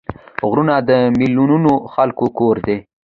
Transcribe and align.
غرونه 0.47 0.75
د 0.89 0.91
میلیونونو 1.19 1.71
خلکو 1.93 2.25
کور 2.37 2.55
دی 2.65 2.77